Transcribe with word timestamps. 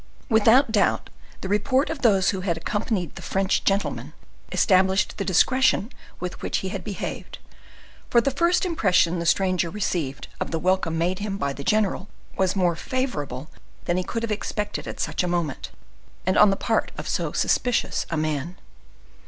Without 0.29 0.71
doubt, 0.71 1.11
the 1.41 1.47
report 1.47 1.91
of 1.91 2.01
those 2.01 2.31
who 2.31 2.41
had 2.41 2.57
accompanied 2.57 3.13
the 3.13 3.21
French 3.21 3.63
gentleman 3.63 4.13
established 4.51 5.15
the 5.17 5.23
discretion 5.23 5.91
with 6.19 6.41
which 6.41 6.57
he 6.65 6.69
had 6.69 6.83
behaved, 6.83 7.37
for 8.09 8.19
the 8.19 8.31
first 8.31 8.65
impression 8.65 9.19
the 9.19 9.27
stranger 9.27 9.69
received 9.69 10.27
of 10.39 10.49
the 10.49 10.57
welcome 10.57 10.97
made 10.97 11.19
him 11.19 11.37
by 11.37 11.53
the 11.53 11.63
general 11.63 12.07
was 12.35 12.55
more 12.55 12.75
favorable 12.75 13.51
than 13.85 13.95
he 13.95 14.03
could 14.03 14.23
have 14.23 14.31
expected 14.31 14.87
at 14.87 14.99
such 14.99 15.21
a 15.21 15.27
moment, 15.27 15.69
and 16.25 16.35
on 16.35 16.49
the 16.49 16.55
part 16.55 16.91
of 16.97 17.07
so 17.07 17.31
suspicious 17.31 18.07
a 18.09 18.17
man. 18.17 18.57